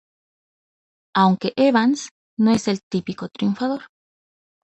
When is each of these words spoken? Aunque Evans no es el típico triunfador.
Aunque 1.15 1.53
Evans 1.55 2.09
no 2.39 2.49
es 2.49 2.67
el 2.67 2.81
típico 2.81 3.29
triunfador. 3.29 3.83